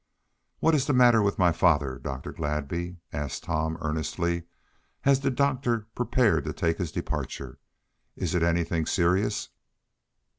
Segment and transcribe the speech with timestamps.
[0.61, 2.33] "What is the matter with my father, Dr.
[2.33, 4.45] Gladby?" asked Tom earnestly,
[5.05, 7.59] as the doctor prepared to take his departure.
[8.15, 9.49] "Is it anything serious?"